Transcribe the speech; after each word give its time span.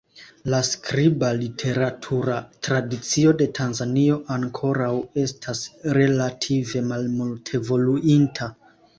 La 0.51 0.59
skriba 0.67 1.27
literatura 1.39 2.37
tradicio 2.67 3.33
de 3.41 3.47
Tanzanio 3.59 4.15
ankoraŭ 4.35 4.89
estas 5.25 5.61
relative 5.99 6.81
malmultevoluinta. 6.93 8.49